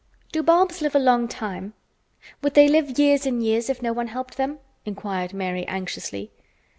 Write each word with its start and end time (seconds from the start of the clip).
"Do 0.31 0.41
bulbs 0.41 0.81
live 0.81 0.95
a 0.95 0.99
long 0.99 1.27
time? 1.27 1.75
Would 2.41 2.55
they 2.55 2.67
live 2.67 2.97
years 2.97 3.27
and 3.27 3.43
years 3.45 3.69
if 3.69 3.83
no 3.83 3.93
one 3.93 4.07
helped 4.07 4.35
them?" 4.35 4.57
inquired 4.83 5.31
Mary 5.31 5.67
anxiously. 5.67 6.31